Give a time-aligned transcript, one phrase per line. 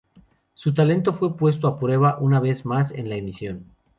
[0.55, 3.65] Su talento fue puesto a prueba una vez más en la emisión.